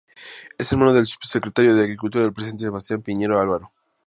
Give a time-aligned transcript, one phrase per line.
[0.57, 3.71] Es hermano del subsecretario de Agricultura del presidente Sebastián Piñera, Álvaro.